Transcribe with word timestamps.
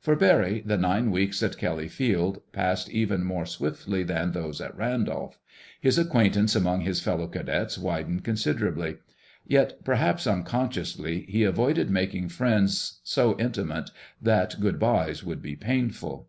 For 0.00 0.14
Barry, 0.16 0.60
the 0.60 0.76
nine 0.76 1.10
weeks 1.10 1.42
at 1.42 1.56
Kelly 1.56 1.88
Field 1.88 2.42
passed 2.52 2.90
even 2.90 3.24
more 3.24 3.46
swiftly 3.46 4.02
than 4.02 4.32
those 4.32 4.60
at 4.60 4.76
Randolph. 4.76 5.38
His 5.80 5.96
acquaintance 5.96 6.54
among 6.54 6.82
his 6.82 7.00
fellow 7.00 7.26
cadets 7.26 7.78
widened 7.78 8.22
considerably. 8.22 8.96
Yet, 9.46 9.82
perhaps 9.82 10.26
unconsciously, 10.26 11.24
he 11.26 11.44
avoided 11.44 11.88
making 11.88 12.28
friends 12.28 13.00
so 13.02 13.34
intimate 13.38 13.88
that 14.20 14.60
good 14.60 14.78
bys 14.78 15.24
would 15.24 15.40
be 15.40 15.56
painful. 15.56 16.28